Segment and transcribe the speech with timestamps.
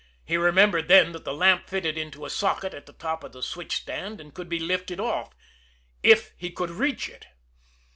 [0.25, 3.43] He remembered then that the lamp fitted into a socket at the top of the
[3.43, 5.29] switch stand, and could be lifted off
[6.01, 7.27] if he could reach it!